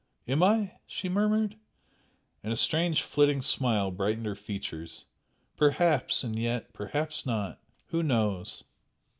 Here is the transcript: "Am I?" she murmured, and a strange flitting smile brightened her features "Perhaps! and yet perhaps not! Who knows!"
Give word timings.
"Am 0.27 0.41
I?" 0.41 0.79
she 0.87 1.07
murmured, 1.09 1.57
and 2.43 2.51
a 2.51 2.55
strange 2.55 3.03
flitting 3.03 3.39
smile 3.39 3.91
brightened 3.91 4.25
her 4.25 4.33
features 4.33 5.05
"Perhaps! 5.57 6.23
and 6.23 6.39
yet 6.39 6.73
perhaps 6.73 7.23
not! 7.23 7.59
Who 7.89 8.01
knows!" 8.01 8.63